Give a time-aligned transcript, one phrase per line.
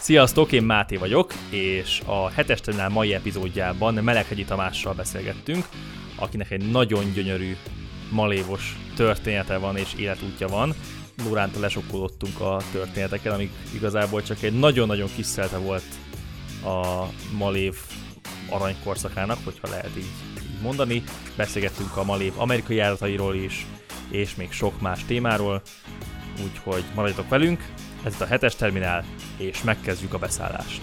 [0.00, 5.68] Sziasztok, én Máté vagyok, és a hetes terminál mai epizódjában Meleghegyi Tamással beszélgettünk,
[6.16, 7.56] akinek egy nagyon gyönyörű
[8.10, 10.74] malévos története van és életútja van.
[11.24, 15.98] Lóránta lesokkolottunk a történeteken, amik igazából csak egy nagyon-nagyon kis szelte volt
[16.64, 17.06] a
[17.36, 17.74] malév
[18.48, 20.04] aranykorszakának, hogyha lehet így,
[20.36, 21.02] így mondani.
[21.36, 23.66] Beszélgettünk a malév amerikai járatairól is,
[24.10, 25.62] és még sok más témáról,
[26.44, 27.72] úgyhogy maradjatok velünk,
[28.04, 29.04] ez itt a hetes terminál,
[29.36, 30.80] és megkezdjük a beszállást.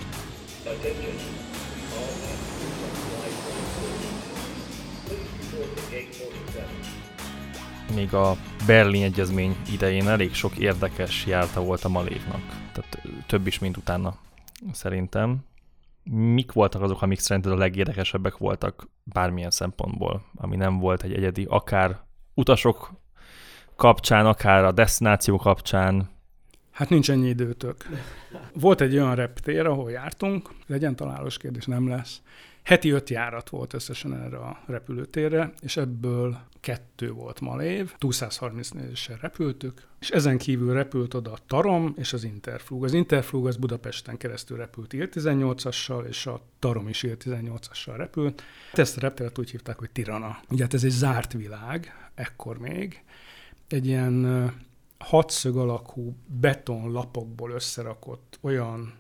[7.95, 8.35] Még a
[8.66, 12.41] Berlin Egyezmény idején elég sok érdekes járta volt a Malévnak.
[12.72, 14.17] Tehát több is, mint utána,
[14.72, 15.45] szerintem.
[16.09, 21.45] Mik voltak azok, amik szerinted a legérdekesebbek voltak bármilyen szempontból, ami nem volt egy egyedi,
[21.49, 21.99] akár
[22.34, 22.91] utasok
[23.75, 26.09] kapcsán, akár a destináció kapcsán,
[26.77, 27.76] Hát nincs ennyi időtök.
[28.54, 32.22] Volt egy olyan reptér, ahol jártunk, legyen találós kérdés, nem lesz.
[32.64, 39.88] Heti öt járat volt összesen erre a repülőtérre, és ebből kettő volt Malév, 234-essel repültük,
[40.00, 42.83] és ezen kívül repült oda a Tarom és az Interflug.
[42.83, 48.44] Az Interflug az Budapesten keresztül repült IL-18-assal, és a Tarom is IL-18-assal repült.
[48.73, 50.39] Ezt a repteret úgy hívták, hogy Tirana.
[50.50, 53.03] Ugye hát ez egy zárt világ, ekkor még.
[53.67, 54.25] Egy ilyen
[55.00, 58.94] hatszög alakú betonlapokból összerakott olyan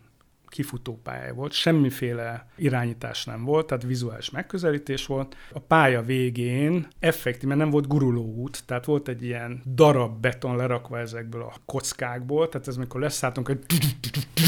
[0.47, 5.35] kifutópálya volt, semmiféle irányítás nem volt, tehát vizuális megközelítés volt.
[5.53, 10.55] A pálya végén effektív, mert nem volt guruló út, tehát volt egy ilyen darab beton
[10.55, 13.59] lerakva ezekből a kockákból, tehát ez mikor leszálltunk, hogy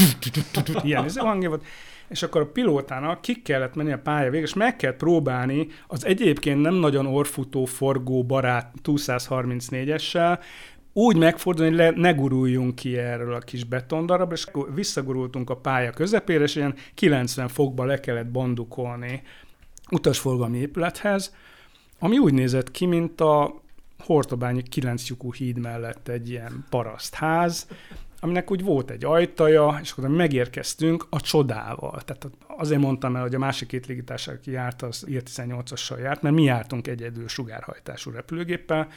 [0.82, 1.64] ilyen hangja volt,
[2.08, 6.04] és akkor a pilótának ki kellett menni a pálya végig, és meg kellett próbálni az
[6.04, 10.38] egyébként nem nagyon orfutó forgó barát 234-essel
[10.92, 15.90] úgy megfordulni, hogy le, ne guruljunk ki erről a kis betondarabra, és visszagurultunk a pálya
[15.90, 19.22] közepére, és ilyen 90 fokba le kellett bandukolni
[19.90, 21.34] utasforgalmi épülethez,
[21.98, 23.62] ami úgy nézett ki, mint a
[23.98, 27.66] Hortobányi 9 lyukú híd mellett egy ilyen parasztház,
[28.20, 32.00] aminek úgy volt egy ajtaja, és akkor megérkeztünk a csodával.
[32.00, 36.34] Tehát azért mondtam el, hogy a másik két légitársaság, aki járt, az IR-18-assal járt, mert
[36.34, 38.88] mi jártunk egyedül sugárhajtású repülőgéppel,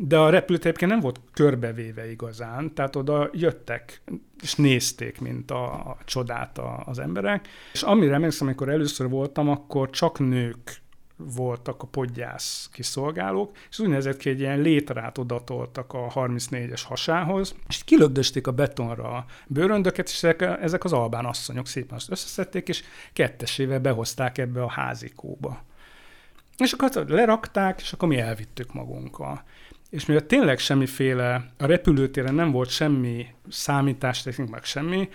[0.00, 4.02] de a repülőtér egyébként nem volt körbevéve igazán, tehát oda jöttek
[4.42, 7.48] és nézték, mint a, a csodát a, az emberek.
[7.72, 10.80] És amire emlékszem, amikor először voltam, akkor csak nők
[11.16, 17.54] voltak a podgyász kiszolgálók, és úgy nézett ki, egy ilyen létrát odatoltak a 34-es hasához,
[17.68, 22.68] és kilögdösték a betonra a bőröndöket, és ezek, ezek az albán asszonyok szépen azt összeszedték,
[22.68, 22.82] és
[23.12, 25.66] kettesével behozták ebbe a házikóba.
[26.56, 29.42] És akkor lerakták, és akkor mi elvittük magunkkal
[29.90, 35.08] és mivel tényleg semmiféle, a repülőtéren nem volt semmi számítástechnik, meg semmi,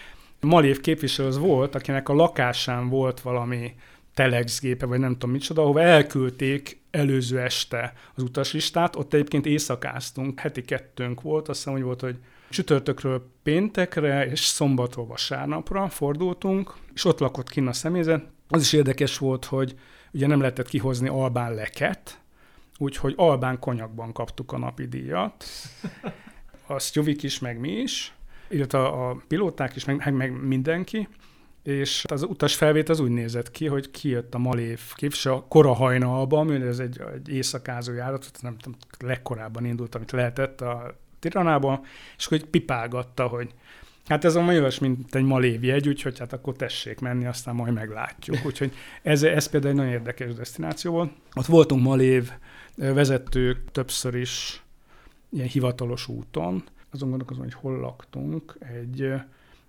[0.43, 3.75] Malév képviselő az volt, akinek a lakásán volt valami
[4.13, 10.61] telexgépe, vagy nem tudom micsoda, ahova elküldték előző este az utaslistát, ott egyébként éjszakáztunk, heti
[10.61, 12.15] kettőnk volt, azt hiszem, hogy volt, hogy
[12.49, 18.25] csütörtökről péntekre és szombatról vasárnapra fordultunk, és ott lakott kinn a személyzet.
[18.47, 19.75] Az is érdekes volt, hogy
[20.11, 22.21] ugye nem lehetett kihozni albán leket,
[22.77, 25.43] úgyhogy albán konyakban kaptuk a napi díjat.
[26.67, 28.13] Azt Jovik is, meg mi is,
[28.49, 31.07] illetve a pilóták is, meg, meg mindenki.
[31.63, 35.73] És az utas felvét az úgy nézett ki, hogy kijött a Malév képviselő a kora
[35.73, 41.81] hajnalban, mert ez egy, egy éjszakázó járat, nem tudom, legkorábban indult, amit lehetett a Tiranában,
[42.17, 43.53] és hogy pipálgatta, hogy
[44.05, 47.73] Hát ez a olyas, mint egy malév jegy, úgyhogy hát akkor tessék menni, aztán majd
[47.73, 48.37] meglátjuk.
[48.45, 51.11] Úgyhogy ez, ez például egy nagyon érdekes destináció volt.
[51.33, 52.31] Ott voltunk malév
[52.75, 54.63] vezetők többször is
[55.29, 56.63] ilyen hivatalos úton.
[56.91, 58.57] Azon gondolkozom, hogy hol laktunk.
[58.59, 59.13] Egy,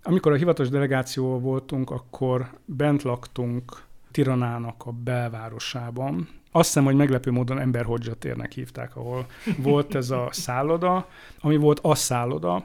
[0.02, 6.28] amikor a hivatalos delegációval voltunk, akkor bent laktunk Tiranának a belvárosában.
[6.50, 9.26] Azt hiszem, hogy meglepő módon Emberhodzsa térnek hívták, ahol
[9.58, 11.08] volt ez a szálloda,
[11.40, 12.64] ami volt a szálloda,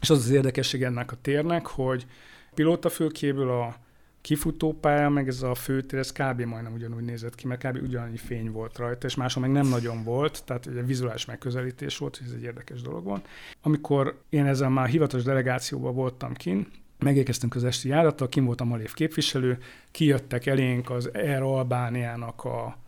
[0.00, 2.06] és az az érdekesség ennek a térnek, hogy
[2.54, 3.76] pilótafülkéből a
[4.20, 6.40] kifutópálya, meg ez a főtér, ez kb.
[6.40, 7.82] majdnem ugyanúgy nézett ki, mert kb.
[7.82, 12.20] ugyanannyi fény volt rajta, és máshol meg nem nagyon volt, tehát egy vizuális megközelítés volt,
[12.26, 13.28] ez egy érdekes dolog volt.
[13.62, 16.66] Amikor én ezzel már hivatalos delegációban voltam kin,
[16.98, 19.58] megérkeztünk az esti járattal, kim volt a Malév képviselő,
[19.90, 22.78] kijöttek elénk az Air Albániának a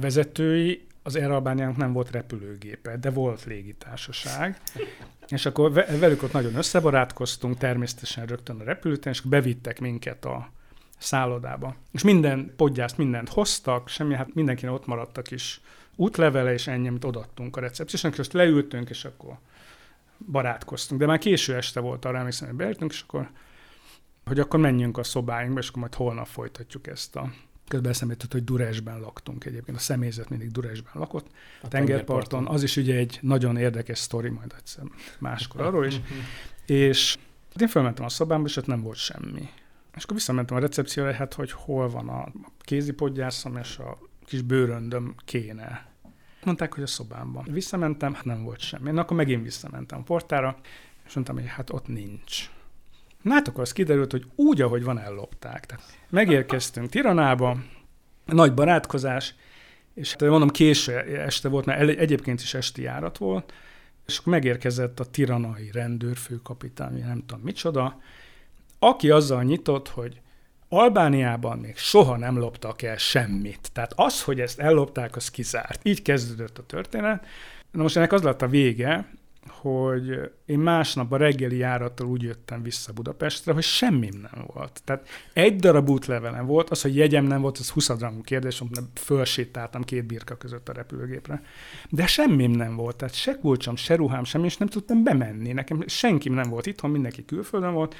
[0.00, 4.60] vezetői, az Air Albániának nem volt repülőgépe, de volt légitársaság,
[5.28, 10.52] és akkor velük ott nagyon összebarátkoztunk, természetesen rögtön a repülőtéren, és bevittek minket a
[11.00, 11.74] szállodába.
[11.92, 15.60] És minden podgyászt, mindent hoztak, semmi, hát mindenkinek ott maradtak is
[15.96, 19.38] útlevele, és ennyi, amit odaadtunk a recepciósnak, és leültünk, és akkor
[20.30, 21.00] barátkoztunk.
[21.00, 23.30] De már késő este volt arra, emlékszem, hogy beültünk, és akkor
[24.24, 27.32] hogy akkor menjünk a szobáinkba, és akkor majd holnap folytatjuk ezt a
[27.68, 29.76] Közben eszembe jutott, hogy Duresben laktunk egyébként.
[29.76, 31.26] A személyzet mindig Duresben lakott.
[31.62, 32.46] A tengerparton.
[32.46, 34.84] Az is ugye egy nagyon érdekes sztori, majd egyszer
[35.18, 36.00] máskor arról is.
[36.66, 37.18] és
[37.60, 39.48] én felmentem a szobámba, és ott nem volt semmi.
[39.96, 42.28] És akkor visszamentem a recepcióra, hát hogy hol van a
[42.60, 45.88] kézipodgyászom és a kis bőröndöm kéne.
[46.44, 47.46] Mondták, hogy a szobámban.
[47.50, 48.90] Visszamentem, hát nem volt semmi.
[48.90, 50.56] Na, akkor megint visszamentem a portára,
[51.06, 52.50] és mondtam, hogy hát ott nincs.
[53.22, 55.66] Na hát akkor az kiderült, hogy úgy, ahogy van, ellopták.
[55.66, 57.56] Tehát megérkeztünk Tiranába,
[58.24, 59.34] nagy barátkozás,
[59.94, 63.52] és hát mondom, késő este volt, mert egyébként is esti járat volt,
[64.06, 68.00] és akkor megérkezett a tiranai rendőrfőkapitány, nem tudom micsoda,
[68.80, 70.20] aki azzal nyitott, hogy
[70.68, 73.70] Albániában még soha nem loptak el semmit.
[73.72, 75.80] Tehát az, hogy ezt ellopták, az kizárt.
[75.82, 77.26] Így kezdődött a történet.
[77.70, 79.08] Na most ennek az lett a vége,
[79.48, 84.80] hogy én másnap a reggeli járattal úgy jöttem vissza Budapestre, hogy semmim nem volt.
[84.84, 88.62] Tehát egy darab útlevelem volt, az, hogy jegyem nem volt, az 20 gramú kérdés,
[88.94, 91.42] fölsétáltam két birka között a repülőgépre.
[91.88, 95.52] De semmim nem volt, tehát se kulcsom, se ruhám, semmi, és nem tudtam bemenni.
[95.52, 97.94] Nekem senkim nem volt itthon, mindenki külföldön volt,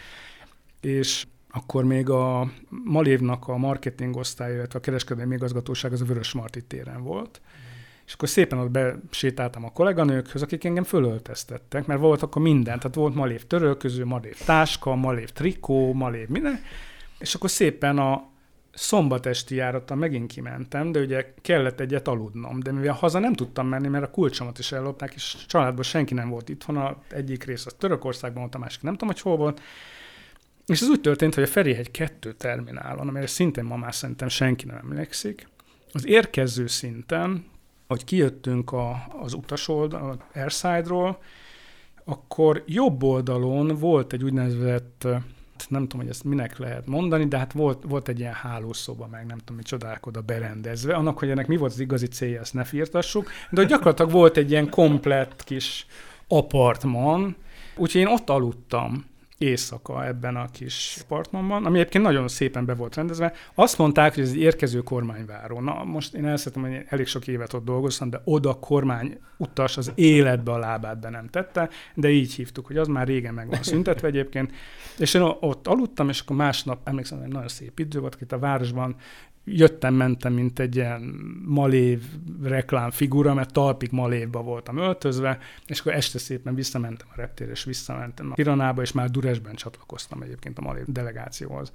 [0.80, 6.32] és akkor még a Malévnak a marketing osztály, illetve a kereskedelmi igazgatóság az a Vörös
[6.32, 7.40] Marti téren volt.
[7.40, 7.70] Mm
[8.10, 12.94] és akkor szépen ott besétáltam a kolléganőkhöz, akik engem fölöltöztettek, mert volt akkor minden, tehát
[12.94, 16.60] volt malév törölköző, malév táska, malév trikó, malév minden,
[17.18, 18.28] és akkor szépen a
[18.72, 23.66] szombat esti járattal megint kimentem, de ugye kellett egyet aludnom, de mivel haza nem tudtam
[23.66, 27.66] menni, mert a kulcsomat is ellopták, és családban senki nem volt itthon, a egyik rész
[27.66, 29.60] az Törökországban volt, a másik nem tudom, hogy hol volt,
[30.70, 34.66] és ez úgy történt, hogy a Ferihegy kettő terminálon, amire szintén ma már szerintem senki
[34.66, 35.48] nem emlékszik,
[35.92, 37.44] az érkező szinten
[37.90, 41.18] hogy kijöttünk a, az utasoldal, Airside-ról,
[42.04, 45.06] akkor jobb oldalon volt egy úgynevezett,
[45.68, 49.26] nem tudom, hogy ezt minek lehet mondani, de hát volt, volt egy ilyen hálószoba, meg
[49.26, 50.94] nem tudom, mi csodák oda berendezve.
[50.94, 54.36] Annak, hogy ennek mi volt az igazi célja, ezt ne firtassuk, de hogy gyakorlatilag volt
[54.36, 55.86] egy ilyen komplett kis
[56.28, 57.36] apartman,
[57.76, 59.04] úgyhogy én ott aludtam
[59.40, 63.32] éjszaka ebben a kis apartmanban, ami egyébként nagyon szépen be volt rendezve.
[63.54, 65.60] Azt mondták, hogy ez egy érkező kormányváró.
[65.60, 69.92] Na, most én elszettem, hogy elég sok évet ott dolgoztam, de oda kormány utas az
[69.94, 73.62] életbe a lábát be nem tette, de így hívtuk, hogy az már régen meg van
[73.62, 74.52] szüntetve egyébként.
[74.98, 78.38] És én ott aludtam, és akkor másnap, emlékszem, hogy nagyon szép idő volt, itt a
[78.38, 78.96] városban
[79.44, 81.00] jöttem, mentem, mint egy ilyen
[81.44, 82.02] malév
[82.42, 88.30] reklámfigura, mert talpig malévba voltam öltözve, és akkor este szépen visszamentem a reptérre, és visszamentem
[88.30, 91.72] a Tiranába, és már Duresben csatlakoztam egyébként a malév delegációhoz.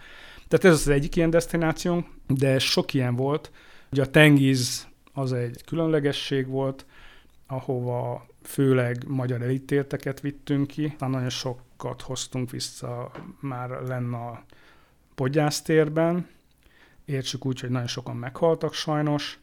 [0.48, 3.52] Tehát ez az egyik ilyen destinációnk, de sok ilyen volt.
[3.92, 6.86] Ugye a Tengiz az egy különlegesség volt,
[7.48, 14.44] ahova főleg magyar elítélteket vittünk ki, aztán nagyon sokat hoztunk vissza már lenne a
[15.16, 16.28] podgyásztérben,
[17.06, 19.40] értsük úgy, hogy nagyon sokan meghaltak sajnos.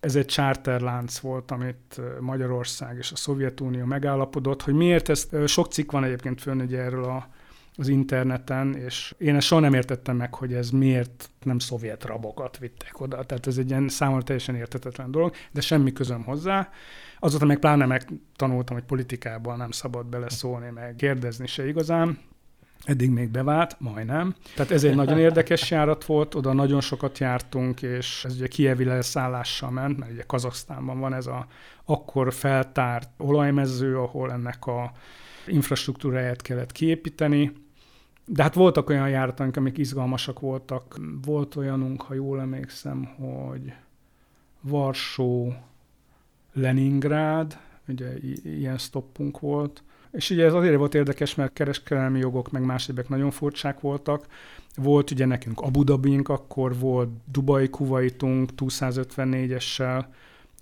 [0.00, 5.90] Ez egy charterlánc volt, amit Magyarország és a Szovjetunió megállapodott, hogy miért ez, sok cikk
[5.90, 7.28] van egyébként fönn ugye erről a,
[7.76, 12.58] az interneten, és én ezt soha nem értettem meg, hogy ez miért nem szovjet rabokat
[12.58, 13.24] vittek oda.
[13.24, 16.70] Tehát ez egy ilyen számomra teljesen értetetlen dolog, de semmi közöm hozzá.
[17.18, 22.18] Azóta meg pláne megtanultam, hogy politikában nem szabad beleszólni, meg kérdezni se igazán.
[22.84, 24.34] Eddig még bevált, majdnem.
[24.54, 28.84] Tehát ez egy nagyon érdekes járat volt, oda nagyon sokat jártunk, és ez ugye Kievi
[28.84, 31.46] leszállással ment, mert ugye Kazaksztánban van ez a
[31.84, 34.92] akkor feltárt olajmező, ahol ennek a
[35.46, 37.52] infrastruktúráját kellett kiépíteni.
[38.26, 41.00] De hát voltak olyan járataink, amik izgalmasak voltak.
[41.24, 43.72] Volt olyanunk, ha jól emlékszem, hogy
[44.60, 45.54] Varsó,
[46.52, 52.64] Leningrád, ugye ilyen stoppunk volt, és ugye ez azért volt érdekes, mert kereskedelmi jogok, meg
[52.64, 54.26] más egyebek nagyon furcsák voltak.
[54.76, 60.04] Volt ugye nekünk Abu Dhabink, akkor volt Dubai Kuwaitunk 254-essel,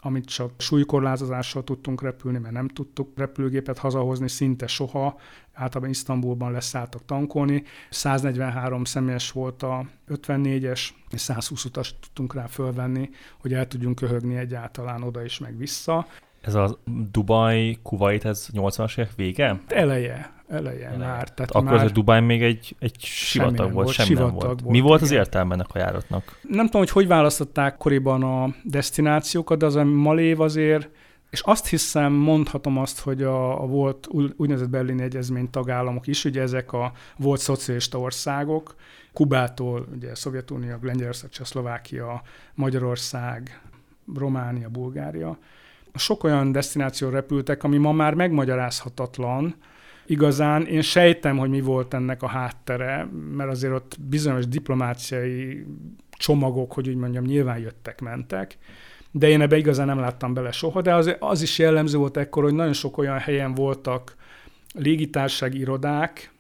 [0.02, 5.19] amit csak súlykorlátozással tudtunk repülni, mert nem tudtuk repülőgépet hazahozni szinte soha.
[5.52, 7.64] Általában Isztambulban leszálltak tankolni.
[7.90, 14.37] 143 személyes volt a 54-es, és 120 utas tudtunk rá fölvenni, hogy el tudjunk köhögni
[14.37, 16.07] egyáltalán oda is, meg vissza.
[16.40, 16.78] Ez a
[17.11, 19.61] Dubai, Kuwait, ez 80-as évek vége?
[19.68, 20.97] Eleje, eleje, eleje.
[20.97, 21.28] már.
[21.28, 21.75] Tehát Akkor már...
[21.75, 24.42] ez a Dubai még egy, egy sivatag volt, semmi nem volt.
[24.42, 24.64] volt.
[24.64, 25.12] Mi volt igen.
[25.12, 26.38] az értelme ennek a járatnak?
[26.42, 30.88] Nem tudom, hogy hogy választották koriban a destinációkat, de az a Malév azért,
[31.30, 36.42] és azt hiszem, mondhatom azt, hogy a, a volt úgynevezett berlini egyezmény tagállamok is, ugye
[36.42, 38.75] ezek a volt szocialista országok,
[39.12, 42.23] Kubától, ugye Szovjetunió, Lengyelország, Csehszlovákia,
[42.54, 43.61] Magyarország,
[44.14, 45.38] Románia, Bulgária,
[45.94, 49.54] sok olyan destináció repültek, ami ma már megmagyarázhatatlan,
[50.06, 50.66] igazán.
[50.66, 55.66] Én sejtem, hogy mi volt ennek a háttere, mert azért ott bizonyos diplomáciai
[56.11, 58.59] csomagok, hogy úgy mondjam, nyilván jöttek, mentek,
[59.11, 62.42] de én ebbe igazán nem láttam bele soha, de az, az is jellemző volt ekkor,
[62.42, 64.16] hogy nagyon sok olyan helyen voltak
[64.75, 66.32] légitárság irodák,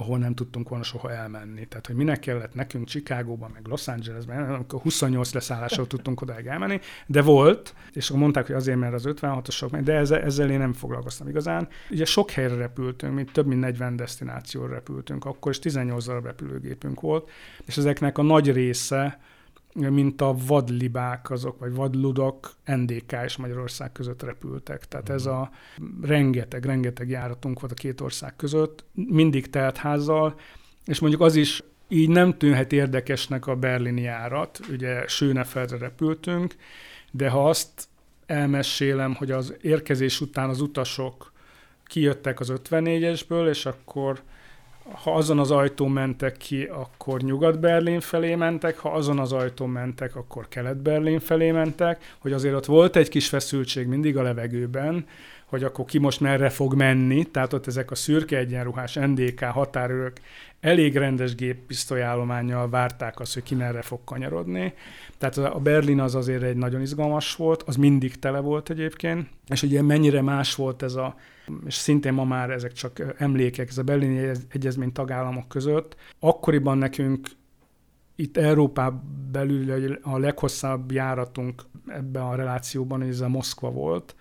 [0.00, 1.66] ahol nem tudtunk volna soha elmenni.
[1.66, 6.80] Tehát, hogy minek kellett nekünk Chicagóban, meg Los Angelesben, amikor 28 leszállással tudtunk oda elmenni,
[7.06, 10.72] de volt, és akkor mondták, hogy azért, mert az 56-osok, de ezzel, ezzel én nem
[10.72, 11.68] foglalkoztam igazán.
[11.90, 17.00] Ugye sok helyre repültünk, mint több mint 40 destinációra repültünk, akkor is 18 darab repülőgépünk
[17.00, 17.30] volt,
[17.64, 19.20] és ezeknek a nagy része
[19.72, 24.88] mint a vadlibák azok, vagy vadludok NDK és Magyarország között repültek.
[24.88, 25.50] Tehát ez a
[26.02, 30.34] rengeteg, rengeteg járatunk volt a két ország között, mindig teltházzal,
[30.84, 36.54] és mondjuk az is így nem tűnhet érdekesnek a berlini járat, ugye Schönefeldre repültünk,
[37.10, 37.88] de ha azt
[38.26, 41.32] elmesélem, hogy az érkezés után az utasok
[41.84, 44.22] kijöttek az 54-esből, és akkor
[44.92, 50.16] ha azon az ajtón mentek ki, akkor Nyugat-Berlin felé mentek, ha azon az ajtón mentek,
[50.16, 55.06] akkor Kelet-Berlin felé mentek, hogy azért ott volt egy kis feszültség mindig a levegőben,
[55.48, 60.20] hogy akkor ki most merre fog menni, tehát ott ezek a szürke egyenruhás NDK határőrök
[60.60, 64.74] elég rendes géppisztolyállományjal várták azt, hogy ki merre fog kanyarodni.
[65.18, 69.62] Tehát a Berlin az azért egy nagyon izgalmas volt, az mindig tele volt egyébként, és
[69.62, 71.14] ugye mennyire más volt ez a
[71.66, 75.96] és szintén ma már ezek csak emlékek, ez a berlini egyezmény tagállamok között.
[76.18, 77.28] Akkoriban nekünk
[78.16, 84.14] itt Európában belül a leghosszabb járatunk ebben a relációban, ez a Moszkva volt,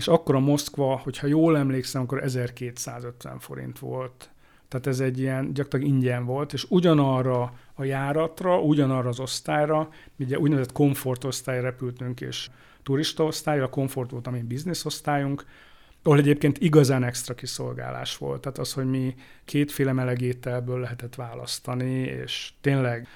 [0.00, 4.30] és akkor a Moszkva, hogyha jól emlékszem, akkor 1250 forint volt.
[4.68, 9.88] Tehát ez egy ilyen gyakorlatilag ingyen volt, és ugyanarra a járatra, ugyanarra az osztályra,
[10.18, 12.50] ugye úgynevezett komfortosztály repültünk, és
[12.82, 15.44] turista osztály, a komfort volt a mi bizniszosztályunk,
[16.02, 18.40] ahol egyébként igazán extra kiszolgálás volt.
[18.40, 19.14] Tehát az, hogy mi
[19.44, 23.08] kétféle melegételből lehetett választani, és tényleg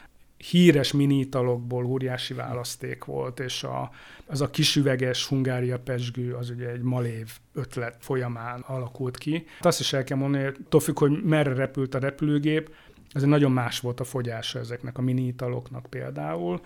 [0.51, 3.91] híres mini italokból óriási választék volt, és a,
[4.27, 9.47] az a kisüveges Hungária pesgő, az ugye egy malév ötlet folyamán alakult ki.
[9.61, 12.75] Azt is el kell mondani, hogy függ, hogy merre repült a repülőgép,
[13.13, 16.61] egy nagyon más volt a fogyása ezeknek a mini italoknak például.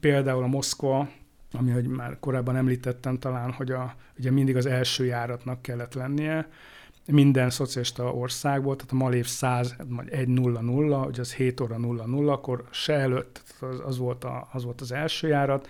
[0.00, 1.08] Például a Moszkva
[1.56, 6.48] ami, hogy már korábban említettem talán, hogy a, ugye mindig az első járatnak kellett lennie,
[7.06, 11.78] minden szocialista országból, tehát a Malév 100, vagy 1 0 0, hogy az 7 óra
[11.78, 15.68] 0 0, akkor se előtt, az, az, volt a, az volt az első járat,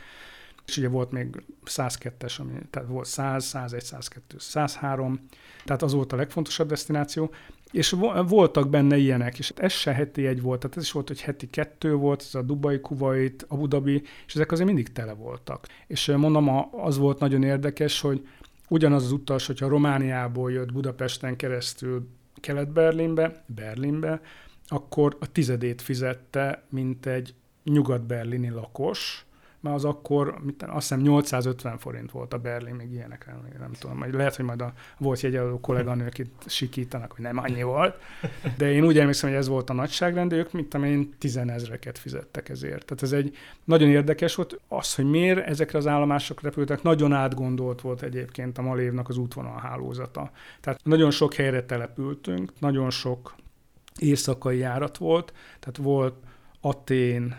[0.66, 5.20] és ugye volt még 102-es, ami, tehát volt 100, 101, 102, 103,
[5.64, 7.30] tehát az volt a legfontosabb destináció,
[7.70, 7.94] és
[8.26, 11.50] voltak benne ilyenek, és ez se heti egy volt, tehát ez is volt, hogy heti
[11.50, 15.66] kettő volt, ez a Dubai, Kuwait, Abu Dhabi, és ezek azért mindig tele voltak.
[15.86, 18.26] És mondom, az volt nagyon érdekes, hogy
[18.68, 22.08] ugyanaz az utas, hogyha Romániából jött Budapesten keresztül
[22.40, 24.20] Kelet-Berlinbe, Berlinbe,
[24.66, 29.26] akkor a tizedét fizette, mint egy nyugat-berlini lakos,
[29.64, 33.96] mert az akkor, mit, azt hiszem 850 forint volt a Berlin, még ilyenekre, nem, tudom,
[33.96, 37.96] majd lehet, hogy majd a volt jegyelő kolléganők itt sikítanak, hogy nem annyi volt,
[38.56, 42.84] de én úgy emlékszem, hogy ez volt a nagyságrend, ők, mint én, tizenezreket fizettek ezért.
[42.84, 47.80] Tehát ez egy nagyon érdekes volt, az, hogy miért ezekre az állomások repültek, nagyon átgondolt
[47.80, 50.30] volt egyébként a Malévnak az útvonalhálózata.
[50.60, 53.34] Tehát nagyon sok helyre települtünk, nagyon sok
[53.98, 56.14] éjszakai járat volt, tehát volt
[56.60, 57.36] Atén,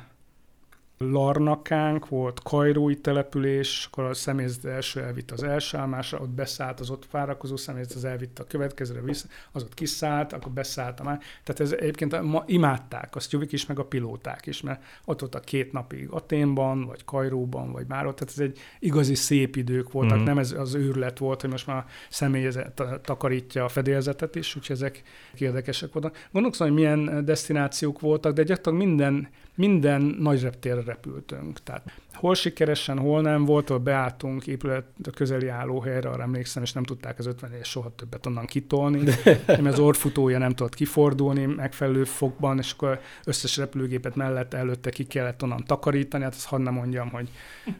[1.12, 6.90] Larnakánk, volt Kajrói település, akkor a személyzet első elvitt az első állomásra, ott beszállt az
[6.90, 11.20] ott várakozó személyzet, az elvitt a következőre, vissza, az ott kiszállt, akkor beszállt a már.
[11.44, 15.36] Tehát ez egyébként ma imádták, azt Juvik is, meg a pilóták is, mert ott volt
[15.36, 19.92] a két napig Aténban, vagy Kajróban, vagy már ott, tehát ez egy igazi szép idők
[19.92, 20.26] voltak, mm-hmm.
[20.26, 24.76] nem ez az őrület volt, hogy most már a személyzet takarítja a fedélzetet is, úgyhogy
[24.76, 25.02] ezek
[25.38, 26.28] érdekesek voltak.
[26.32, 31.64] Gondolkozom, hogy milyen destinációk voltak, de gyakorlatilag minden minden nagy reptérre repültünk.
[31.64, 36.74] Tehát hol sikeresen, hol nem volt, ahol beálltunk épület a közeli állóhelyre, arra emlékszem, és
[36.74, 39.04] nem tudták az 50 és soha többet onnan kitolni,
[39.48, 45.04] mert az orfutója nem tudott kifordulni megfelelő fokban, és akkor összes repülőgépet mellett előtte ki
[45.04, 47.30] kellett onnan takarítani, hát azt hadd nem mondjam, hogy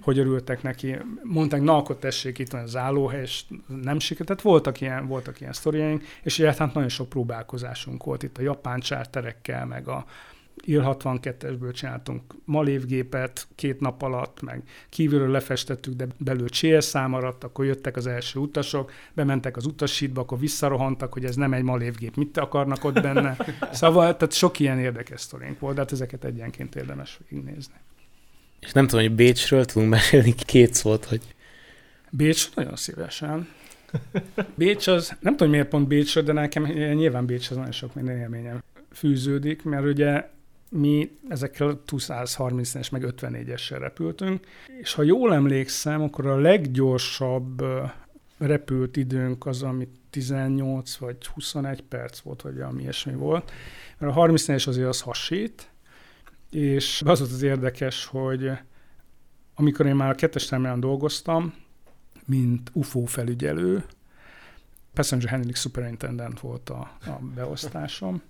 [0.02, 0.96] hogy örültek neki.
[1.24, 3.44] Mondták, na akkor tessék, itt van az állóhely, és
[3.82, 4.28] nem sikerült.
[4.28, 8.80] Tehát voltak ilyen, voltak ilyen sztoriaink, és hát nagyon sok próbálkozásunk volt itt a japán
[8.80, 10.06] csárterekkel, meg a
[10.66, 17.44] IL 62-esből csináltunk malévgépet két nap alatt, meg kívülről lefestettük, de belül CS szám maradt,
[17.44, 22.16] akkor jöttek az első utasok, bementek az utasítba, akkor visszarohantak, hogy ez nem egy malévgép,
[22.16, 23.38] mit akarnak ott benne.
[23.72, 27.74] Szóval, tehát sok ilyen érdekes sztorénk volt, de hát ezeket egyenként érdemes végignézni.
[28.60, 31.22] És nem tudom, hogy Bécsről tudunk mesélni két szót, hogy...
[32.10, 33.48] Bécs nagyon szívesen.
[34.56, 38.18] Bécs az, nem tudom miért pont Bécs, de nekem nyilván Bécs az nagyon sok minden
[38.18, 40.34] élményem fűződik, mert ugye
[40.70, 44.48] mi ezekkel 230-es meg 54-essel repültünk,
[44.82, 47.64] és ha jól emlékszem, akkor a leggyorsabb
[48.38, 53.52] repült időnk az, ami 18 vagy 21 perc volt, vagy ami ilyesmi volt.
[53.98, 55.70] Mert a 34-es azért az hasít,
[56.50, 58.52] és az volt az érdekes, hogy
[59.56, 61.54] amikor én már a kettes terminálon dolgoztam,
[62.26, 63.86] mint UFO felügyelő,
[64.94, 68.22] Passenger Handling Superintendent volt a, a beosztásom.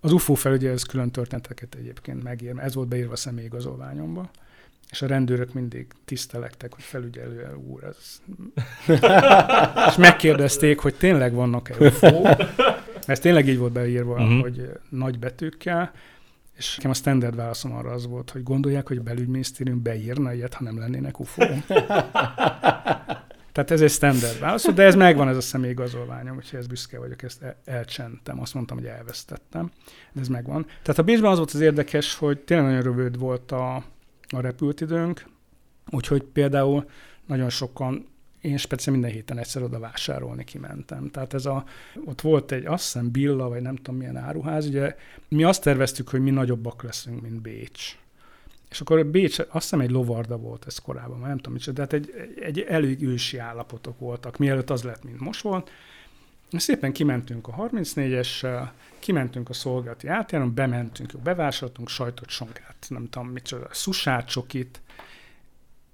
[0.00, 4.30] Az UFO felügyelő ez külön történeteket egyébként megír, ez volt beírva a személyigazolványomba.
[4.90, 8.20] És a rendőrök mindig tisztelektek, hogy felügyelő úr, ez...
[9.88, 12.22] és megkérdezték, hogy tényleg vannak-e UFO,
[13.06, 14.40] mert tényleg így volt beírva, uh-huh.
[14.40, 15.92] hogy nagy betűkkel,
[16.56, 20.54] és nekem a standard válaszom arra az volt, hogy gondolják, hogy a belügyminisztérium beírna ilyet,
[20.54, 21.42] ha nem lennének UFO.
[23.52, 27.22] Tehát ez egy standard válasz, de ez megvan, ez a személyigazolványom, úgyhogy ez büszke vagyok,
[27.22, 29.70] ezt elcsentem, azt mondtam, hogy elvesztettem,
[30.12, 30.66] de ez megvan.
[30.82, 33.74] Tehát a Bécsben az volt az érdekes, hogy tényleg nagyon rövid volt a,
[34.28, 35.24] a repült időnk,
[35.90, 36.88] úgyhogy például
[37.26, 38.08] nagyon sokan
[38.40, 41.10] én speciál minden héten egyszer oda vásárolni kimentem.
[41.10, 41.64] Tehát ez a,
[42.04, 44.96] ott volt egy, azt hiszem Billa, vagy nem tudom milyen áruház, ugye
[45.28, 47.98] mi azt terveztük, hogy mi nagyobbak leszünk, mint Bécs.
[48.70, 52.14] És akkor Bécs, azt hiszem egy lovarda volt ez korábban, nem tudom micsoda, tehát egy,
[52.40, 55.70] egy elég ősi állapotok voltak, mielőtt az lett, mint most volt.
[56.52, 63.68] Szépen kimentünk a 34-essel, kimentünk a szolgálati átjáron, bementünk, bevásároltunk sajtot, sonkát, nem tudom micsoda,
[63.70, 64.80] szusácsokit,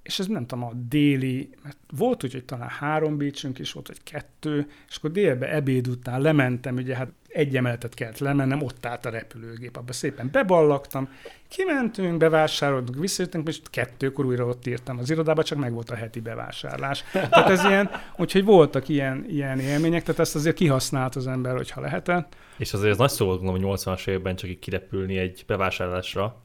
[0.03, 3.87] és ez nem tudom, a déli, mert volt úgy, hogy talán három bécsünk is volt,
[3.87, 8.87] vagy kettő, és akkor délbe ebéd után lementem, ugye hát egy emeletet kellett lemennem, ott
[8.87, 11.09] állt a repülőgép, abba szépen beballagtam,
[11.49, 16.21] kimentünk, bevásároltunk, visszajöttünk, és kettőkor újra ott írtam az irodába, csak meg volt a heti
[16.21, 17.05] bevásárlás.
[17.13, 21.81] Tehát ez ilyen, úgyhogy voltak ilyen, ilyen élmények, tehát ezt azért kihasznált az ember, hogyha
[21.81, 22.37] lehetett.
[22.57, 26.37] És azért ez nagy szó volt, hogy 80-as években csak így kirepülni egy bevásárlásra.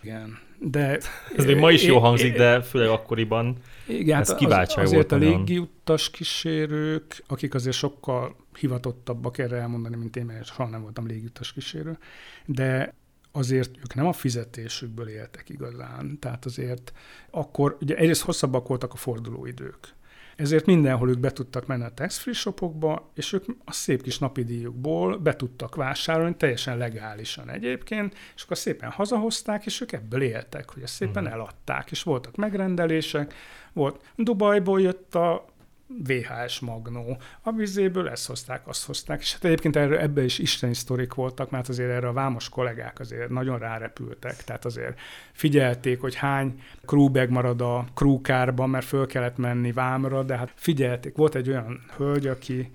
[0.00, 0.38] Igen,
[0.70, 1.00] de...
[1.36, 5.10] Ez még ma is jó hangzik, de főleg akkoriban igen, ez hát kiváltság az, azért
[5.10, 5.22] volt.
[5.22, 11.06] a légiutas kísérők, akik azért sokkal hivatottabbak erre elmondani, mint én, mert soha nem voltam
[11.06, 11.98] légiutas kísérő,
[12.44, 12.94] de
[13.32, 16.18] azért ők nem a fizetésükből éltek igazán.
[16.20, 16.92] Tehát azért
[17.30, 19.94] akkor, ugye egyrészt hosszabbak voltak a fordulóidők.
[20.36, 24.44] Ezért mindenhol ők be tudtak menni a tax-free shopokba, és ők a szép kis napi
[24.44, 30.70] díjukból be tudtak vásárolni, teljesen legálisan egyébként, és akkor szépen hazahozták, és ők ebből éltek,
[30.70, 31.38] hogy ezt szépen uh-huh.
[31.38, 33.34] eladták, és voltak megrendelések,
[33.72, 35.44] volt Dubajból jött a
[35.86, 37.16] VHS Magnó.
[37.42, 41.50] A vizéből ezt hozták, azt hozták, és hát egyébként erről, ebbe is isteni sztorik voltak,
[41.50, 44.98] mert azért erre a vámos kollégák azért nagyon rárepültek, tehát azért
[45.32, 51.16] figyelték, hogy hány crewbag marad a crewkárban, mert föl kellett menni vámra, de hát figyelték.
[51.16, 52.70] Volt egy olyan hölgy, aki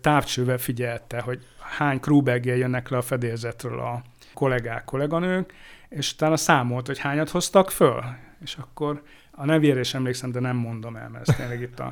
[0.00, 4.02] távcsővel figyelte, hogy hány crewbag jönnek le a fedélzetről a
[4.34, 5.52] kollégák, kolléganők,
[5.88, 8.02] és utána számolt, hogy hányat hoztak föl,
[8.42, 9.02] és akkor
[9.36, 11.90] a nevére is emlékszem, de nem mondom el, mert ez tényleg itt a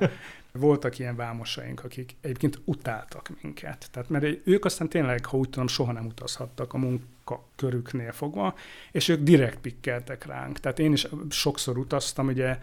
[0.52, 3.88] voltak ilyen vámosaink, akik egyébként utáltak minket.
[3.90, 8.54] Tehát, mert ők aztán tényleg, ha úgy tudom, soha nem utazhattak a munkakörüknél fogva,
[8.92, 10.60] és ők direkt pikkeltek ránk.
[10.60, 12.58] Tehát én is sokszor utaztam, ugye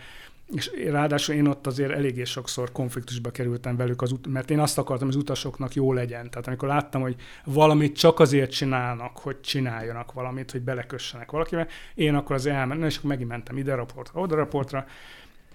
[0.55, 4.77] és ráadásul én ott azért eléggé sokszor konfliktusba kerültem velük, az ut- mert én azt
[4.77, 6.29] akartam, hogy az utasoknak jó legyen.
[6.29, 12.15] Tehát amikor láttam, hogy valamit csak azért csinálnak, hogy csináljanak valamit, hogy belekössenek valakivel, én
[12.15, 14.85] akkor azért elmentem, és akkor megint mentem ide raportra, oda raportra,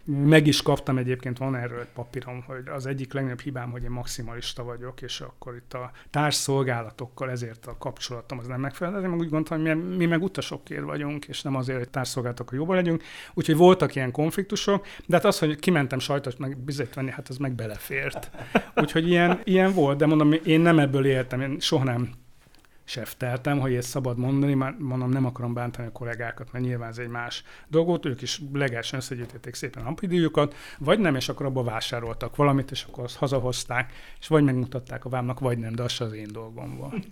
[0.05, 3.91] meg is kaptam egyébként, van erről egy papírom, hogy az egyik legnagyobb hibám, hogy én
[3.91, 9.03] maximalista vagyok, és akkor itt a társszolgálatokkal ezért a kapcsolatom az nem megfelelő.
[9.03, 12.77] Én meg úgy gondoltam, hogy mi, meg utasokért vagyunk, és nem azért, hogy társszolgálatokkal jobban
[12.77, 13.03] legyünk.
[13.35, 17.37] Úgyhogy voltak ilyen konfliktusok, de hát az, hogy kimentem sajtot meg bizonyít venni, hát az
[17.37, 18.31] meg belefért.
[18.75, 22.23] Úgyhogy ilyen, ilyen volt, de mondom, én nem ebből éltem, én soha nem
[22.85, 26.99] sefteltem, hogy ezt szabad mondani, már mondom, nem akarom bántani a kollégákat, mert nyilván ez
[26.99, 31.63] egy más dolgot, ők is legálisan összegyűjtették szépen a napidíjukat, vagy nem, és akkor abba
[31.63, 36.01] vásároltak valamit, és akkor azt hazahozták, és vagy megmutatták a vámnak, vagy nem, de az
[36.01, 37.07] az én dolgom volt.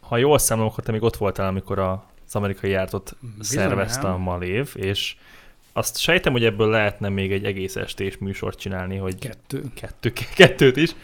[0.00, 5.16] Ha jól számolok, te még ott voltál, amikor az amerikai jártot szervezte a Malév, és
[5.72, 9.64] azt sejtem, hogy ebből lehetne még egy egész estés műsort csinálni, hogy kettő.
[9.74, 10.94] Kettő, kettőt is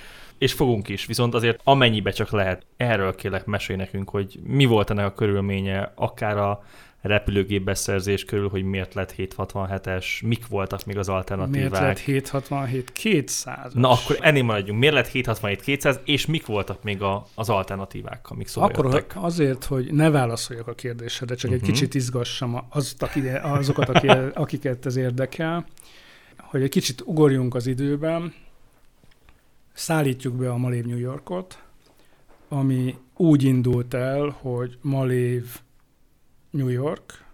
[0.42, 4.90] és fogunk is, viszont azért amennyibe csak lehet, erről kérlek mesélj nekünk, hogy mi volt
[4.90, 6.62] ennek a körülménye, akár a
[7.00, 11.70] repülőgép beszerzés körül, hogy miért lett 767-es, mik voltak még az alternatívák.
[11.70, 14.78] Miért lett 767 200 Na akkor ennél maradjunk.
[14.78, 19.12] Miért lett 767 200 és mik voltak még a, az alternatívák, amik szóba Akkor jöttek?
[19.14, 21.62] azért, hogy ne válaszoljak a kérdésedre, csak uh-huh.
[21.62, 21.78] egy mhm.
[21.78, 25.66] kicsit izgassam azokat, azokat akiket ez érdekel,
[26.38, 28.34] hogy egy kicsit ugorjunk az időben,
[29.72, 31.62] szállítjuk be a Malév New Yorkot,
[32.48, 35.60] ami úgy indult el, hogy Malév
[36.50, 37.24] New York,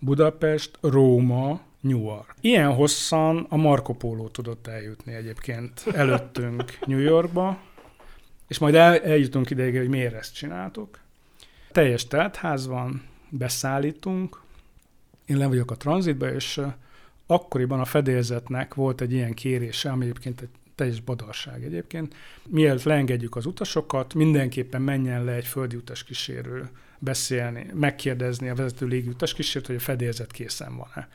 [0.00, 2.34] Budapest, Róma, Newark.
[2.40, 7.60] Ilyen hosszan a Marco Polo tudott eljutni egyébként előttünk New Yorkba,
[8.48, 10.98] és majd el, eljutunk ideig, hogy miért ezt csináltuk.
[11.72, 14.42] Teljes teltház van, beszállítunk,
[15.26, 16.60] én le vagyok a tranzitba, és
[17.26, 22.14] akkoriban a fedélzetnek volt egy ilyen kérése, ami egyébként egy teljes badarság egyébként.
[22.48, 29.08] Mielőtt leengedjük az utasokat, mindenképpen menjen le egy földi utaskísérő beszélni, megkérdezni a vezető légi
[29.08, 31.08] utaskísérőt, hogy a fedélzet készen van-e.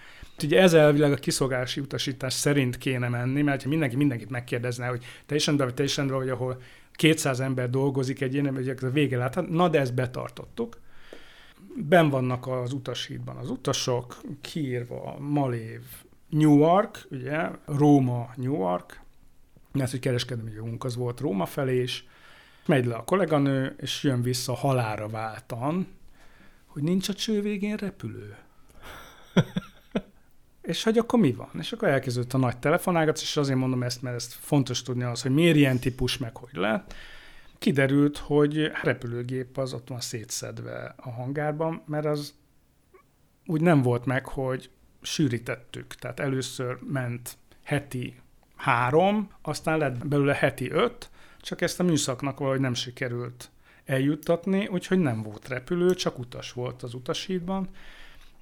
[0.44, 5.58] Ugye ez elvileg a kiszolgálási utasítás szerint kéne menni, mert mindenki mindenkit megkérdezne, hogy teljesen
[5.58, 9.80] vagy teljesen vagy, ahol 200 ember dolgozik egy ilyen, hogy a vége láthat, na de
[9.80, 10.80] ezt betartottuk.
[11.76, 15.82] Ben vannak az utasítban az utasok, kiírva Malév,
[16.30, 19.03] Newark, ugye, Róma, Newark,
[19.74, 22.08] mert hogy kereskedelmi jogunk az volt Róma felé is,
[22.66, 25.88] megy le a kolléganő, és jön vissza halára váltan,
[26.66, 28.38] hogy nincs a cső végén repülő.
[30.62, 31.50] és hogy akkor mi van?
[31.60, 35.22] És akkor elkezdődött a nagy telefonágat, és azért mondom ezt, mert ezt fontos tudni az,
[35.22, 36.94] hogy miért ilyen típus, meg hogy lett.
[37.58, 42.34] Kiderült, hogy repülőgép az ott van szétszedve a hangárban, mert az
[43.46, 44.70] úgy nem volt meg, hogy
[45.02, 45.96] sűrítettük.
[45.96, 48.16] Tehát először ment heti
[48.64, 51.10] három, aztán lett belőle heti öt,
[51.42, 53.50] csak ezt a műszaknak valahogy nem sikerült
[53.86, 57.70] eljuttatni, úgyhogy nem volt repülő, csak utas volt az utasítban.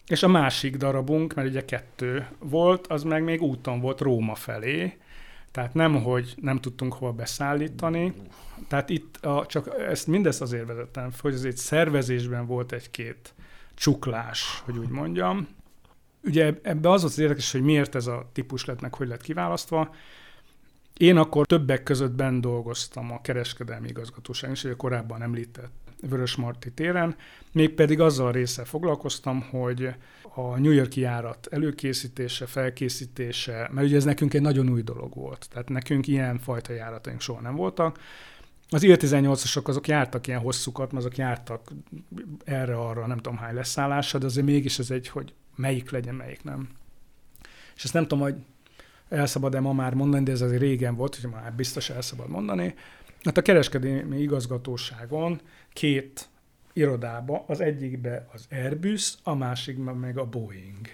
[0.07, 4.97] És a másik darabunk, mert ugye kettő volt, az meg még úton volt Róma felé,
[5.51, 8.13] tehát nem, hogy nem tudtunk hova beszállítani,
[8.67, 13.33] tehát itt a, csak ezt mindezt azért vezettem, hogy azért szervezésben volt egy-két
[13.73, 15.47] csuklás, hogy úgy mondjam,
[16.23, 19.95] Ugye ebbe az az érdekes, hogy miért ez a típus lett meg, hogy lett kiválasztva.
[20.97, 25.71] Én akkor többek között benn dolgoztam a kereskedelmi igazgatóság is, hogy a korábban említett
[26.09, 27.15] Vörös Marti téren,
[27.51, 29.89] mégpedig azzal a résszel foglalkoztam, hogy
[30.35, 35.47] a New Yorki járat előkészítése, felkészítése, mert ugye ez nekünk egy nagyon új dolog volt,
[35.51, 37.99] tehát nekünk ilyen fajta járataink soha nem voltak.
[38.69, 41.71] Az IL-18-asok azok jártak ilyen hosszúkat, azok jártak
[42.43, 46.69] erre-arra, nem tudom hány leszállása, de azért mégis ez egy, hogy melyik legyen, melyik nem.
[47.75, 48.35] És ezt nem tudom, hogy
[49.09, 52.75] elszabad-e ma már mondani, de ez azért régen volt, hogy már biztos elszabad mondani.
[53.23, 55.41] Hát a kereskedelmi igazgatóságon
[55.73, 56.29] két
[56.73, 60.89] irodába, az egyikbe az Airbus, a másikban meg a Boeing.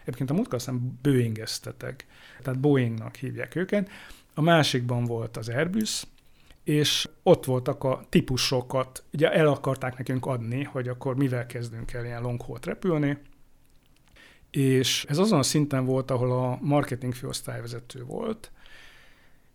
[0.00, 2.06] Egyébként a múltkor aztán Boeing-eztetek,
[2.42, 3.90] tehát Boeingnak hívják őket.
[4.34, 6.02] A másikban volt az Airbus,
[6.64, 12.04] és ott voltak a típusokat, ugye el akarták nekünk adni, hogy akkor mivel kezdünk el
[12.04, 13.18] ilyen long repülni,
[14.50, 18.50] és ez azon a szinten volt, ahol a marketing főosztályvezető volt,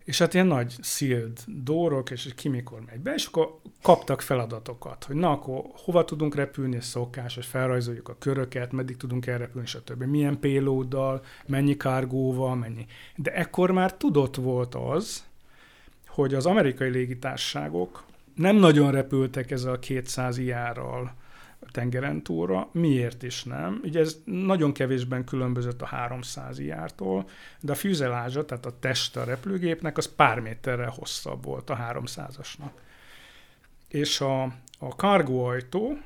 [0.04, 5.04] és hát ilyen nagy sealed dórok, és ki mikor megy be, és akkor kaptak feladatokat,
[5.04, 9.66] hogy na, akkor hova tudunk repülni, ez szokás, hogy felrajzoljuk a köröket, meddig tudunk elrepülni,
[9.66, 10.02] stb.
[10.02, 12.86] Milyen payloaddal, mennyi kárgóval, mennyi.
[13.16, 15.24] De ekkor már tudott volt az,
[16.06, 18.04] hogy az amerikai légitárságok
[18.34, 21.14] nem nagyon repültek ezzel a 200 járral,
[21.70, 22.68] tengeren túlra.
[22.72, 23.80] Miért is nem?
[23.82, 27.28] Ugye ez nagyon kevésben különbözött a 300 jártól,
[27.60, 32.70] de a füzelázsa, tehát a teste a repülőgépnek, az pár méterrel hosszabb volt a 300-asnak.
[33.88, 34.42] És a,
[34.78, 35.98] a cargo ajtó,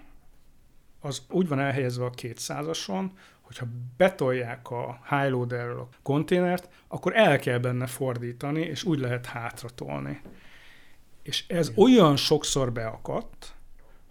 [1.01, 3.66] az úgy van elhelyezve a 200-ason, hogyha
[3.97, 10.21] betolják a high loaderről a konténert, akkor el kell benne fordítani, és úgy lehet hátratolni.
[11.23, 13.55] És ez olyan sokszor beakadt,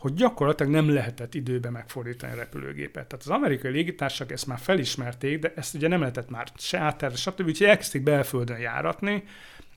[0.07, 3.07] hogy gyakorlatilag nem lehetett időben megfordítani a repülőgépet.
[3.07, 7.15] Tehát az amerikai légitársak ezt már felismerték, de ezt ugye nem lehetett már se átterre,
[7.15, 7.45] stb.
[7.45, 9.23] Úgyhogy elkezdték belföldön járatni,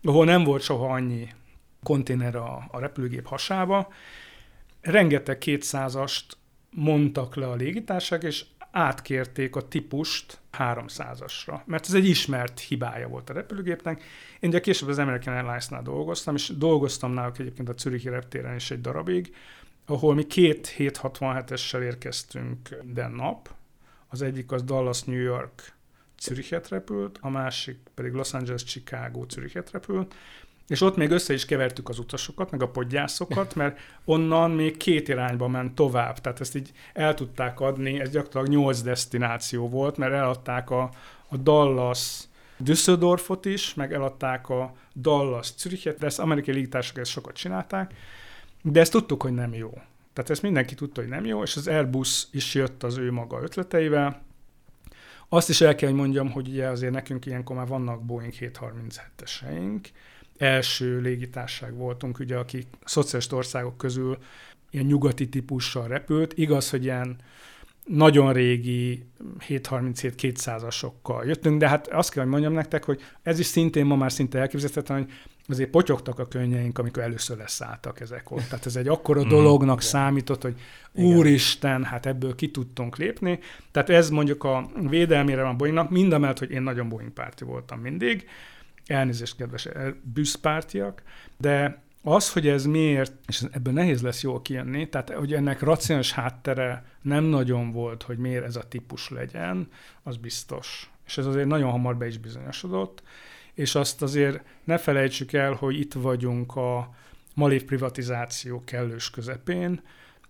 [0.03, 1.29] ahol nem volt soha annyi
[1.83, 3.93] konténer a, a repülőgép hasába.
[4.81, 6.23] Rengeteg 200-ast
[6.71, 13.31] mondtak le a légitársak, és átkérték a típust 300-asra, mert ez egy ismert hibája volt
[13.31, 14.03] a repülőgépnek.
[14.41, 18.71] Én ugye később az American Airlines-nál dolgoztam, és dolgoztam náluk egyébként a Zürichi reptéren is
[18.71, 19.35] egy darabig,
[19.87, 23.51] ahol mi két 767-essel érkeztünk den nap.
[24.09, 25.73] Az egyik az Dallas, New York,
[26.21, 30.15] Zürichet repült, a másik pedig Los Angeles, Chicago, Zürichet repült,
[30.67, 35.09] és ott még össze is kevertük az utasokat, meg a podgyászokat, mert onnan még két
[35.09, 36.19] irányba ment tovább.
[36.19, 40.91] Tehát ezt így el tudták adni, ez gyakorlatilag nyolc destináció volt, mert eladták a,
[41.29, 47.35] a Dallas Düsseldorfot is, meg eladták a Dallas Zürichet, de ezt amerikai légitársak ezt sokat
[47.35, 47.95] csinálták,
[48.63, 49.71] de ezt tudtuk, hogy nem jó.
[50.13, 53.43] Tehát ezt mindenki tudta, hogy nem jó, és az Airbus is jött az ő maga
[53.43, 54.23] ötleteivel.
[55.29, 59.81] Azt is el kell, hogy mondjam, hogy ugye azért nekünk ilyenkor már vannak Boeing 737-eseink,
[60.39, 64.19] első légitárság voltunk, ugye, akik szociális országok közül
[64.71, 66.33] ilyen nyugati típussal repült.
[66.39, 67.17] Igaz, hogy ilyen
[67.85, 69.05] nagyon régi
[69.49, 74.13] 737-200-asokkal jöttünk, de hát azt kell, hogy mondjam nektek, hogy ez is szintén ma már
[74.13, 75.13] szinte elképzelhetetlen, hogy
[75.51, 78.45] azért potyogtak a könnyeink, amikor először leszálltak ezek ott.
[78.49, 79.29] Tehát ez egy akkora mhm.
[79.29, 80.61] dolognak számított, hogy
[80.93, 83.39] úristen, hát ebből ki tudtunk lépni.
[83.71, 88.29] Tehát ez mondjuk a védelmére van Boeingnak, mindamellett, hogy én nagyon Boeing párti voltam mindig,
[88.87, 89.69] elnézést kedves
[90.03, 91.03] büszpártiak,
[91.37, 96.13] de az, hogy ez miért, és ebből nehéz lesz jól kijönni, tehát hogy ennek racionális
[96.13, 99.69] háttere nem nagyon volt, hogy miért ez a típus legyen,
[100.03, 100.91] az biztos.
[101.07, 103.03] És ez azért nagyon hamar be is bizonyosodott,
[103.61, 106.95] és azt azért ne felejtsük el, hogy itt vagyunk a
[107.35, 109.83] malév privatizáció kellős közepén,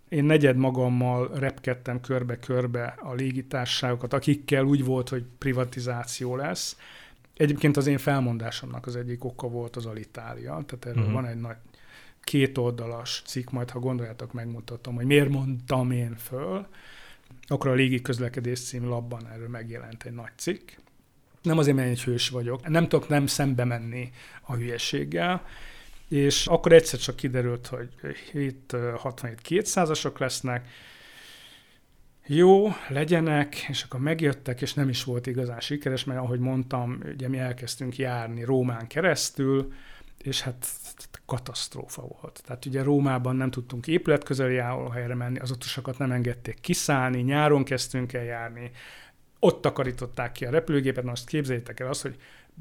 [0.08, 6.76] én negyed magammal repkedtem körbe-körbe a légitársaságokat, akikkel úgy volt, hogy privatizáció lesz,
[7.36, 11.12] Egyébként az én felmondásomnak az egyik oka volt az Alitália, tehát erről uh-huh.
[11.12, 11.56] van egy nagy
[12.22, 16.66] két oldalas cikk, majd ha gondoljátok, megmutatom, hogy miért mondtam én föl.
[17.46, 20.70] Akkor a légi közlekedés cím labban erről megjelent egy nagy cikk.
[21.42, 24.10] Nem azért, mert egy hős vagyok, nem tudok nem szembe menni
[24.42, 25.46] a hülyeséggel,
[26.08, 27.88] és akkor egyszer csak kiderült, hogy
[28.32, 30.68] 767 200-asok lesznek,
[32.26, 37.28] jó, legyenek, és akkor megjöttek, és nem is volt igazán sikeres, mert ahogy mondtam, ugye
[37.28, 39.72] mi elkezdtünk járni Rómán keresztül,
[40.18, 40.66] és hát
[41.26, 42.42] katasztrófa volt.
[42.46, 44.56] Tehát ugye Rómában nem tudtunk épületközeli
[44.92, 48.70] helyre menni, az utasokat nem engedték kiszállni, nyáron kezdtünk el járni,
[49.40, 52.16] ott takarították ki a repülőgépet, most képzeljétek el azt, hogy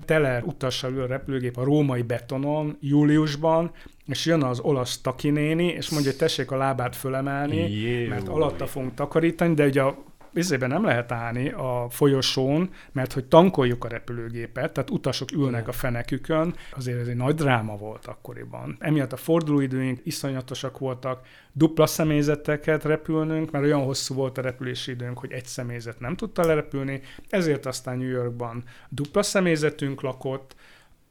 [0.06, 3.72] tele utassal ül a repülőgép a római betonon júliusban,
[4.06, 8.68] és jön az olasz takinéni, és mondja, hogy tessék a lábát fölemelni, Jé, mert alatta
[8.68, 13.88] fogunk takarítani, de ugye a vizében nem lehet állni a folyosón, mert hogy tankoljuk a
[13.88, 18.76] repülőgépet, tehát utasok ülnek a fenekükön, azért ez egy nagy dráma volt akkoriban.
[18.80, 25.20] Emiatt a fordulóidőink iszonyatosak voltak, dupla személyzeteket repülnünk, mert olyan hosszú volt a repülési időnk,
[25.20, 30.56] hogy egy személyzet nem tudta lerepülni, ezért aztán New Yorkban dupla személyzetünk lakott,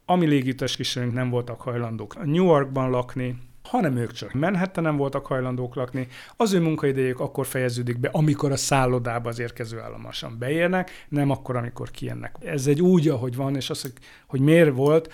[0.05, 5.25] ami légitas kísérőnk nem voltak hajlandók New Yorkban lakni, hanem ők csak Manhattan nem voltak
[5.25, 6.07] hajlandók lakni.
[6.35, 11.55] Az ő munkaidejük akkor fejeződik be, amikor a szállodába az érkező állomásan beérnek, nem akkor,
[11.55, 12.35] amikor kijönnek.
[12.39, 13.93] Ez egy úgy, ahogy van, és az, hogy,
[14.27, 15.13] hogy miért volt,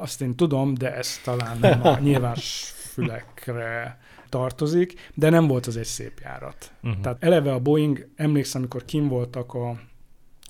[0.00, 5.76] azt én tudom, de ez talán nem a nyilvános fülekre tartozik, de nem volt az
[5.76, 6.72] egy szép járat.
[6.82, 7.00] Uh-huh.
[7.00, 9.80] Tehát eleve a Boeing, emlékszem, amikor kim voltak a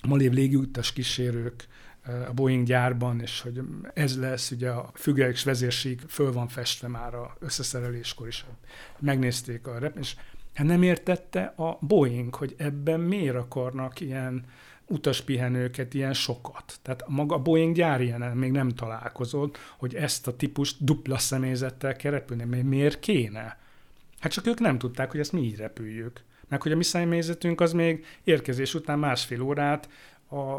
[0.07, 1.67] malév légiutas kísérők
[2.05, 3.61] a Boeing gyárban, és hogy
[3.93, 8.45] ez lesz, ugye a függeléks vezérség föl van festve már a összeszereléskor is.
[8.99, 10.15] Megnézték a rep, és
[10.53, 14.45] hát nem értette a Boeing, hogy ebben miért akarnak ilyen
[14.87, 16.79] utaspihenőket, ilyen sokat.
[16.81, 21.95] Tehát maga a Boeing gyár ilyen még nem találkozott, hogy ezt a típust dupla személyzettel
[21.95, 22.61] kell repülni.
[22.61, 23.57] Miért kéne?
[24.19, 26.21] Hát csak ők nem tudták, hogy ezt mi így repüljük.
[26.47, 29.89] Meg hogy a mi személyzetünk az még érkezés után másfél órát
[30.29, 30.57] a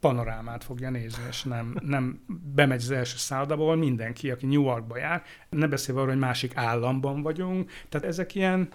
[0.00, 5.22] panorámát fogja nézni, és nem, nem bemegy az első szállodából mindenki, aki New Yorkba jár,
[5.48, 7.70] ne beszélve arról, hogy másik államban vagyunk.
[7.88, 8.68] Tehát ezek ilyen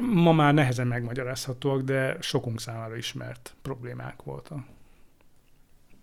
[0.00, 4.58] ma már nehezen megmagyarázhatóak, de sokunk számára ismert problémák voltak.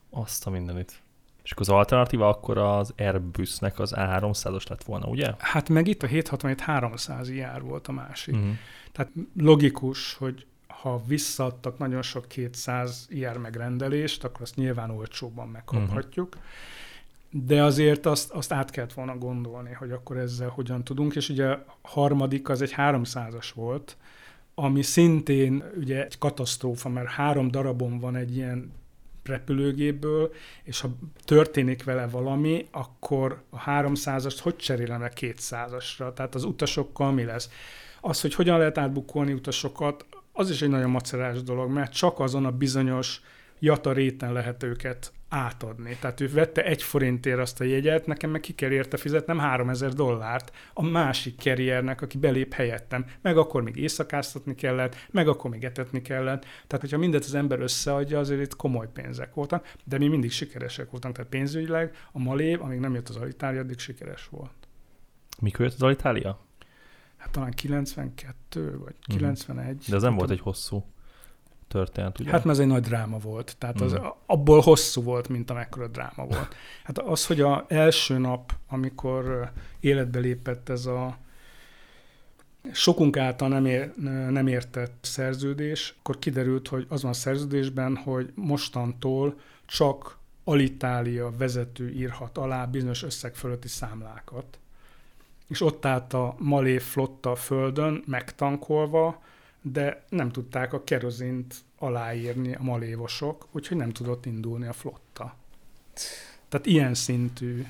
[0.10, 1.02] Azt a mindenit.
[1.43, 5.34] És akkor az alternatíva akkor az Airbusnek az A300-os lett volna, ugye?
[5.38, 8.36] Hát meg itt a 767 300 jár volt a másik.
[8.36, 8.50] Uh-huh.
[8.91, 10.45] Tehát logikus, hogy
[10.82, 16.28] ha visszaadtak nagyon sok 200 IR megrendelést, akkor azt nyilván olcsóban megkaphatjuk.
[16.28, 17.46] Uh-huh.
[17.46, 21.48] De azért azt, azt át kellett volna gondolni, hogy akkor ezzel hogyan tudunk, és ugye
[21.48, 23.98] a harmadik az egy 300-as volt,
[24.56, 28.72] ami szintén ugye egy katasztrófa, mert három darabon van egy ilyen
[29.24, 30.90] repülőgépből, és ha
[31.26, 36.13] történik vele valami, akkor a 300-ast hogy cserélem le 200-asra?
[36.13, 37.50] Tehát az utasokkal mi lesz?
[38.02, 40.06] Az, hogy hogyan lehet átbukolni utasokat,
[40.38, 43.21] az is egy nagyon macerás dolog, mert csak azon a bizonyos
[43.60, 45.97] jata réten lehet őket átadni.
[46.00, 49.93] Tehát ő vette egy forintért azt a jegyet, nekem meg ki kell érte fizetnem 3000
[49.93, 53.06] dollárt a másik keriernek, aki belép helyettem.
[53.21, 56.41] Meg akkor még éjszakáztatni kellett, meg akkor még etetni kellett.
[56.41, 60.91] Tehát, hogyha mindet az ember összeadja, azért itt komoly pénzek voltak, de mi mindig sikeresek
[60.91, 61.15] voltunk.
[61.15, 64.52] Tehát pénzügyileg a Malév, amíg nem jött az Alitália, addig sikeres volt.
[65.41, 66.47] Mikor jött az Alitália?
[67.28, 69.66] Hát talán 92 vagy 91.
[69.66, 69.90] Mhm.
[69.90, 70.86] De ez nem volt egy hosszú
[71.68, 72.32] történet, ugye?
[72.32, 73.56] Hát mert ez egy nagy dráma volt.
[73.58, 74.16] Tehát az, uh-huh.
[74.26, 76.56] abból hosszú volt, mint amekkora dráma volt.
[76.84, 81.18] Hát az, hogy az első nap, amikor életbe lépett ez a
[82.72, 83.94] sokunk által nem, ér,
[84.30, 91.90] nem értett szerződés, akkor kiderült, hogy az van a szerződésben, hogy mostantól csak Alitália vezető
[91.90, 94.60] írhat alá bizonyos összeg fölötti számlákat.
[95.48, 99.22] És ott állt a Malé flotta a földön, megtankolva,
[99.62, 105.36] de nem tudták a kerozint aláírni a malévosok, úgyhogy nem tudott indulni a flotta.
[106.50, 107.66] Tehát ilyen szintű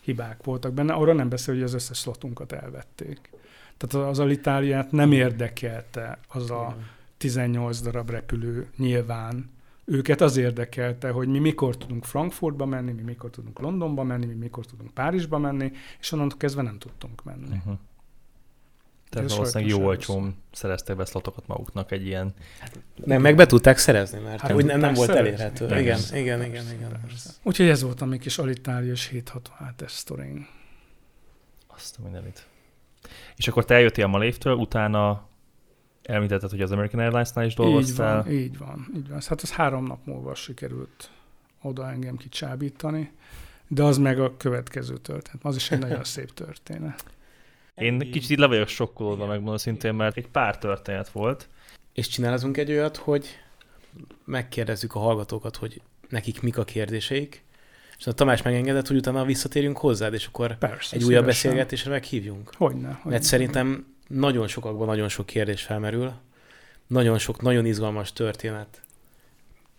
[0.00, 0.92] hibák voltak benne.
[0.92, 3.30] Arra nem beszél, hogy az összes slotunkat elvették.
[3.76, 6.76] Tehát az Alitáliát nem érdekelte az a
[7.16, 9.50] 18 darab repülő nyilván.
[9.88, 14.34] Őket az érdekelte, hogy mi mikor tudunk Frankfurtba menni, mi mikor tudunk Londonba menni, mi
[14.34, 17.56] mikor tudunk Párizsba menni, és onnantól kezdve nem tudtunk menni.
[17.56, 17.78] Uh-huh.
[19.10, 22.34] Tehát valószínűleg jó olcsón szereztek be szlotokat maguknak egy ilyen...
[22.60, 25.64] Hát, nem, meg be tudták szerezni, mert hát, úgy nem, nem volt elérhető.
[25.64, 27.00] Igen, igen, igen, igen, igen.
[27.42, 30.46] Úgyhogy ez volt a mi kis alitálius 767-es sztoring.
[31.66, 32.46] Azt a mindenit.
[33.36, 35.28] És akkor te eljöttél a Malévtől, utána
[36.06, 38.18] elmítetted, hogy az American Airlines-nál is dolgoztál.
[38.18, 39.20] Így van, így van, így van.
[39.26, 41.10] Hát az három nap múlva sikerült
[41.62, 43.12] oda engem kicsábítani,
[43.68, 45.44] de az meg a következő történet.
[45.44, 47.04] Az is egy nagyon szép történet.
[47.74, 51.48] Én kicsit így le vagyok sokkolódva, megmondom szintén, mert egy pár történet volt.
[51.92, 53.26] És csinálunk egy olyat, hogy
[54.24, 57.44] megkérdezzük a hallgatókat, hogy nekik mik a kérdéseik,
[57.98, 62.50] és a Tamás megengedett, hogy utána visszatérjünk hozzád, és akkor Persze, egy újabb beszélgetésre meghívjunk.
[62.56, 63.10] Hogyne, hogyne.
[63.10, 66.12] Mert szerintem nagyon sokakban nagyon sok kérdés felmerül,
[66.86, 68.80] nagyon sok, nagyon izgalmas történet.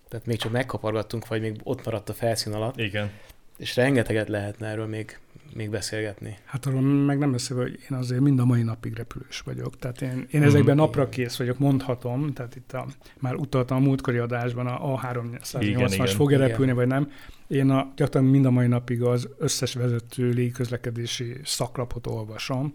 [0.10, 2.78] Tehát még csak megkapargattunk, vagy még ott maradt a felszín alatt.
[2.78, 3.12] Igen.
[3.58, 5.20] És rengeteget lehetne erről még
[5.54, 6.38] még beszélgetni.
[6.46, 9.78] Hát arról meg nem beszélve, hogy én azért mind a mai napig repülős vagyok.
[9.78, 12.88] Tehát én, én ezekben mm, napra kész vagyok, mondhatom, tehát itt a,
[13.20, 17.12] már utaltam a múltkori adásban a A380-as fog-e repülni, vagy nem.
[17.48, 22.74] Én a, gyakorlatilag mind a mai napig az összes vezető légközlekedési szaklapot olvasom,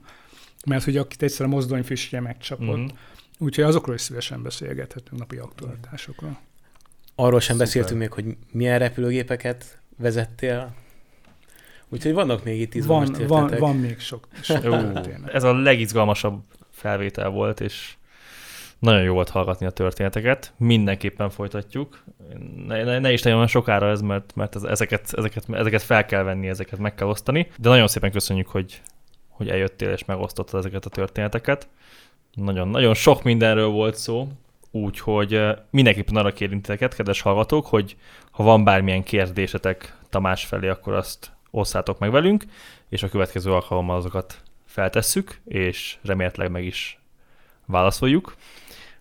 [0.64, 2.86] mert hogy akit egyszer a mozdonyfisje megcsapott, mm.
[3.38, 6.38] úgyhogy azokról is szívesen beszélgethetünk napi aktualitásokról.
[7.14, 7.66] Arról sem Szuper.
[7.66, 10.74] beszéltünk még, hogy milyen repülőgépeket vezettél,
[11.92, 14.64] Úgyhogy vannak még itt izgalmas van, van, van még sok, sok
[15.32, 17.94] Ez a legizgalmasabb felvétel volt, és
[18.78, 20.52] nagyon jó volt hallgatni a történeteket.
[20.56, 22.04] Mindenképpen folytatjuk.
[22.66, 26.22] Ne, ne, ne is nagyon sokára ez, mert, mert ez, ezeket, ezeket, ezeket fel kell
[26.22, 27.50] venni, ezeket meg kell osztani.
[27.58, 28.80] De nagyon szépen köszönjük, hogy,
[29.42, 31.68] hogy eljöttél és megosztottad ezeket a történeteket.
[32.34, 34.28] Nagyon, nagyon sok mindenről volt szó,
[34.70, 37.96] úgyhogy mindenképpen arra kérünk titeket, kedves hallgatók, hogy
[38.30, 42.44] ha van bármilyen kérdésetek Tamás felé, akkor azt osszátok meg velünk,
[42.88, 47.00] és a következő alkalommal azokat feltesszük, és remélhetőleg meg is
[47.66, 48.36] válaszoljuk,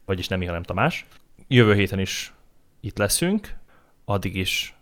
[0.06, 1.06] vagyis nem Miha, nem Tamás.
[1.48, 2.34] Jövő héten is
[2.80, 3.56] itt leszünk,
[4.06, 4.76] addig is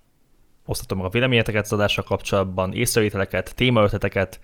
[0.65, 4.39] osztatom meg a véleményeteket az adással kapcsolatban, észrevételeket, témaötleteket,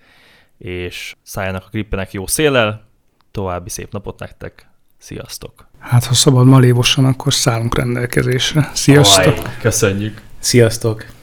[0.58, 2.84] és szálljanak a grippenek jó széllel.
[3.30, 5.68] További szép napot nektek, sziasztok!
[5.78, 8.70] Hát, ha szabad malévosan, akkor szállunk rendelkezésre.
[8.74, 9.24] Sziasztok!
[9.24, 10.22] Aj, köszönjük!
[10.38, 11.15] Sziasztok!